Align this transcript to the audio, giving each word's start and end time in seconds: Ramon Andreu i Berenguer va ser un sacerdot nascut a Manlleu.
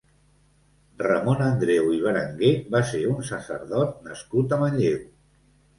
Ramon 1.01 1.43
Andreu 1.49 1.91
i 1.97 2.01
Berenguer 2.07 2.51
va 2.77 2.83
ser 2.95 3.05
un 3.13 3.23
sacerdot 3.31 3.97
nascut 4.11 4.55
a 4.59 4.63
Manlleu. 4.65 5.03